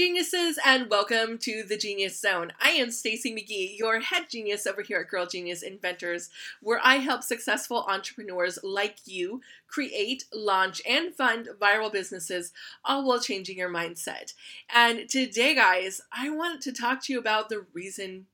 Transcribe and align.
geniuses, 0.00 0.58
and 0.64 0.88
welcome 0.88 1.36
to 1.36 1.62
the 1.62 1.76
Genius 1.76 2.18
Zone. 2.18 2.54
I 2.58 2.70
am 2.70 2.90
Stacy 2.90 3.34
McGee, 3.34 3.76
your 3.76 4.00
head 4.00 4.30
genius 4.30 4.66
over 4.66 4.80
here 4.80 5.00
at 5.00 5.10
Girl 5.10 5.26
Genius 5.26 5.62
Inventors, 5.62 6.30
where 6.62 6.80
I 6.82 6.94
help 6.96 7.22
successful 7.22 7.84
entrepreneurs 7.86 8.58
like 8.62 8.96
you 9.04 9.42
create, 9.68 10.24
launch, 10.32 10.80
and 10.88 11.14
fund 11.14 11.50
viral 11.60 11.92
businesses, 11.92 12.50
all 12.82 13.06
while 13.06 13.20
changing 13.20 13.58
your 13.58 13.68
mindset. 13.68 14.32
And 14.74 15.06
today, 15.06 15.54
guys, 15.54 16.00
I 16.10 16.30
want 16.30 16.62
to 16.62 16.72
talk 16.72 17.02
to 17.02 17.12
you 17.12 17.18
about 17.18 17.50
the 17.50 17.66
reason 17.74 18.24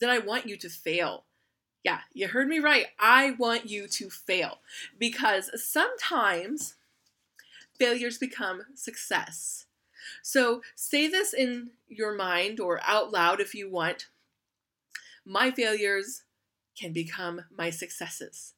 that 0.00 0.08
I 0.08 0.20
want 0.20 0.46
you 0.46 0.56
to 0.56 0.70
fail. 0.70 1.24
Yeah, 1.84 1.98
you 2.14 2.28
heard 2.28 2.48
me 2.48 2.60
right. 2.60 2.86
I 2.98 3.32
want 3.32 3.68
you 3.68 3.88
to 3.88 4.08
fail 4.08 4.60
because 4.98 5.50
sometimes 5.62 6.76
failures 7.78 8.16
become 8.16 8.62
success. 8.74 9.66
So 10.22 10.62
say 10.74 11.08
this 11.08 11.32
in 11.32 11.70
your 11.88 12.14
mind 12.14 12.60
or 12.60 12.80
out 12.84 13.12
loud 13.12 13.40
if 13.40 13.54
you 13.54 13.70
want. 13.70 14.08
My 15.24 15.50
failures 15.50 16.22
can 16.78 16.92
become 16.92 17.42
my 17.56 17.70
successes. 17.70 18.54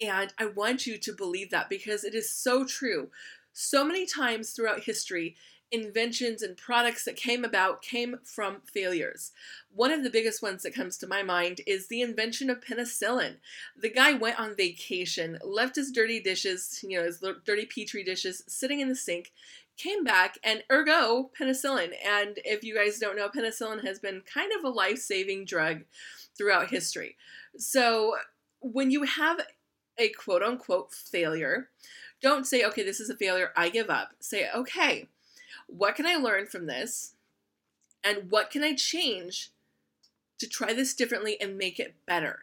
And 0.00 0.32
I 0.38 0.46
want 0.46 0.86
you 0.86 0.96
to 0.98 1.12
believe 1.12 1.50
that 1.50 1.68
because 1.68 2.04
it 2.04 2.14
is 2.14 2.32
so 2.32 2.64
true. 2.64 3.10
So 3.52 3.84
many 3.84 4.06
times 4.06 4.50
throughout 4.50 4.84
history, 4.84 5.36
inventions 5.72 6.42
and 6.42 6.56
products 6.56 7.04
that 7.04 7.16
came 7.16 7.44
about 7.44 7.82
came 7.82 8.16
from 8.24 8.60
failures. 8.64 9.30
One 9.72 9.92
of 9.92 10.02
the 10.02 10.10
biggest 10.10 10.42
ones 10.42 10.62
that 10.62 10.74
comes 10.74 10.96
to 10.98 11.06
my 11.06 11.22
mind 11.22 11.60
is 11.66 11.86
the 11.86 12.02
invention 12.02 12.50
of 12.50 12.60
penicillin. 12.60 13.36
The 13.76 13.90
guy 13.90 14.12
went 14.14 14.40
on 14.40 14.56
vacation, 14.56 15.38
left 15.44 15.76
his 15.76 15.92
dirty 15.92 16.20
dishes, 16.20 16.80
you 16.82 16.98
know, 16.98 17.04
his 17.04 17.22
dirty 17.44 17.66
petri 17.66 18.02
dishes 18.02 18.42
sitting 18.48 18.80
in 18.80 18.88
the 18.88 18.96
sink, 18.96 19.32
came 19.76 20.02
back, 20.04 20.38
and 20.42 20.64
ergo, 20.70 21.30
penicillin. 21.38 21.92
And 22.04 22.38
if 22.44 22.64
you 22.64 22.74
guys 22.74 22.98
don't 22.98 23.16
know, 23.16 23.28
penicillin 23.28 23.84
has 23.84 23.98
been 23.98 24.22
kind 24.22 24.52
of 24.58 24.64
a 24.64 24.68
life 24.68 24.98
saving 24.98 25.44
drug 25.44 25.82
throughout 26.36 26.70
history. 26.70 27.16
So 27.56 28.16
when 28.60 28.90
you 28.90 29.04
have 29.04 29.40
a 29.98 30.08
quote 30.10 30.42
unquote 30.42 30.92
failure, 30.92 31.68
don't 32.22 32.46
say, 32.46 32.64
okay, 32.64 32.82
this 32.82 33.00
is 33.00 33.10
a 33.10 33.16
failure, 33.16 33.50
I 33.56 33.68
give 33.68 33.90
up. 33.90 34.10
Say, 34.20 34.48
okay, 34.54 35.08
what 35.66 35.94
can 35.94 36.06
I 36.06 36.16
learn 36.16 36.46
from 36.46 36.66
this? 36.66 37.14
And 38.02 38.30
what 38.30 38.50
can 38.50 38.62
I 38.62 38.74
change 38.74 39.50
to 40.38 40.48
try 40.48 40.72
this 40.72 40.94
differently 40.94 41.40
and 41.40 41.58
make 41.58 41.78
it 41.78 41.94
better? 42.06 42.40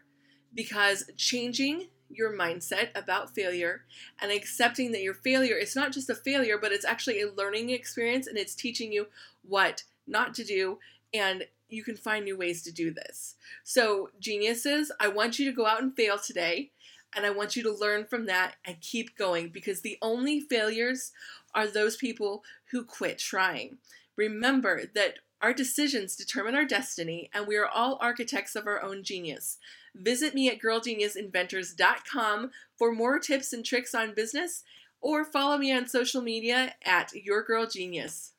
Because 0.53 1.09
changing 1.17 1.87
your 2.09 2.31
mindset 2.31 2.89
about 2.95 3.35
failure 3.35 3.81
and 4.21 4.31
accepting 4.31 4.91
that 4.91 5.01
your 5.01 5.13
failure 5.13 5.55
is 5.55 5.75
not 5.75 5.91
just 5.91 6.09
a 6.09 6.15
failure, 6.15 6.57
but 6.57 6.71
it's 6.71 6.85
actually 6.85 7.21
a 7.21 7.31
learning 7.31 7.69
experience 7.69 8.27
and 8.27 8.37
it's 8.37 8.55
teaching 8.55 8.91
you 8.91 9.07
what 9.47 9.83
not 10.07 10.33
to 10.35 10.43
do 10.43 10.79
and 11.13 11.45
you 11.69 11.83
can 11.83 11.97
find 11.97 12.23
new 12.23 12.37
ways 12.37 12.61
to 12.63 12.71
do 12.71 12.91
this. 12.91 13.35
So, 13.63 14.09
geniuses, 14.19 14.91
I 14.99 15.09
want 15.09 15.37
you 15.37 15.45
to 15.45 15.55
go 15.55 15.65
out 15.65 15.81
and 15.81 15.95
fail 15.95 16.17
today 16.17 16.71
and 17.15 17.25
I 17.25 17.29
want 17.29 17.55
you 17.55 17.63
to 17.63 17.71
learn 17.73 18.05
from 18.05 18.25
that 18.25 18.55
and 18.65 18.81
keep 18.81 19.17
going 19.17 19.49
because 19.49 19.81
the 19.81 19.97
only 20.01 20.39
failures 20.39 21.11
are 21.53 21.67
those 21.67 21.97
people 21.97 22.43
who 22.71 22.83
quit 22.83 23.17
trying. 23.17 23.77
Remember 24.15 24.83
that 24.95 25.15
our 25.41 25.53
decisions 25.53 26.15
determine 26.15 26.55
our 26.55 26.65
destiny, 26.65 27.29
and 27.33 27.45
we 27.47 27.55
are 27.57 27.67
all 27.67 27.99
architects 28.01 28.55
of 28.55 28.65
our 28.65 28.81
own 28.81 29.03
genius. 29.03 29.59
Visit 29.95 30.33
me 30.33 30.49
at 30.49 30.59
girlgeniusinventors.com 30.59 32.51
for 32.75 32.91
more 32.91 33.19
tips 33.19 33.53
and 33.53 33.63
tricks 33.63 33.93
on 33.93 34.15
business, 34.15 34.63
or 34.99 35.23
follow 35.23 35.57
me 35.57 35.71
on 35.71 35.87
social 35.87 36.21
media 36.21 36.73
at 36.83 37.13
Your 37.13 37.43
Girl 37.43 37.67
Genius. 37.67 38.33